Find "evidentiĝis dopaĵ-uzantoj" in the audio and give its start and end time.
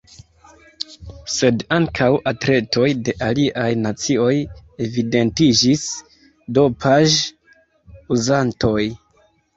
4.87-8.85